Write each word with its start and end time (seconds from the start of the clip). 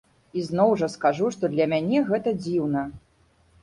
І 0.39 0.45
зноў 0.47 0.73
жа 0.79 0.89
скажу, 0.95 1.31
што 1.37 1.53
для 1.53 1.71
мяне 1.77 2.05
гэта 2.11 2.29
дзіўна. 2.43 2.89